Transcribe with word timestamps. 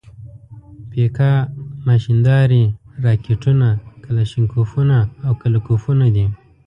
پیکا 0.89 1.31
ماشیندارې، 1.87 2.63
راکېټونه، 3.05 3.67
کلاشینکوفونه 4.03 4.97
او 5.25 5.33
کله 5.41 5.59
کوفونه 5.67 6.05
دي. 6.15 6.25